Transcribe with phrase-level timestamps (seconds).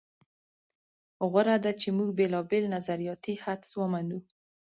[1.29, 4.19] غوره ده چې موږ بېلابېل نظریاتي حدس ومنو.